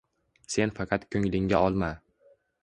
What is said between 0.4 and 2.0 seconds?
Sen faqat ko`nglingga olma